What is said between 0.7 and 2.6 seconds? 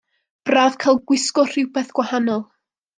cael gwisgo rhywbeth gwahanol.